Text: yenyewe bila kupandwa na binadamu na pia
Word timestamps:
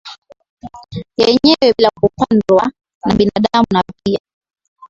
yenyewe 1.19 1.73
bila 1.77 1.89
kupandwa 2.01 2.71
na 3.05 3.15
binadamu 3.15 3.67
na 3.73 3.83
pia 4.03 4.19